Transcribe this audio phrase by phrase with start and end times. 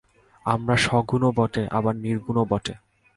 [0.45, 2.73] আমরা সগুণও বটে, আবার নির্গুণও বটে।